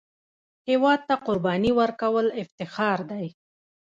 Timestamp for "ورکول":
1.79-2.27